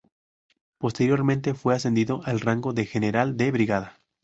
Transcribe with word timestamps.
Posteriormente 0.79 1.53
fue 1.53 1.75
ascendido 1.75 2.21
al 2.23 2.39
rango 2.39 2.73
de 2.73 2.87
General 2.87 3.37
de 3.37 3.51
Brigada. 3.51 3.99